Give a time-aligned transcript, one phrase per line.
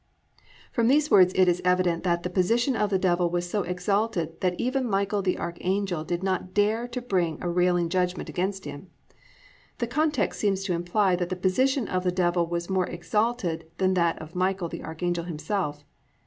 [0.37, 3.61] "+ From these words it is evident that _the position of the Devil was so
[3.61, 8.63] exalted that even Michael the archangel did not dare to bring a railing judgment against
[8.63, 8.87] him_.
[9.77, 13.93] The context seems to imply that the position of the Devil was more exalted than
[13.93, 15.83] that of Michael the archangel himself.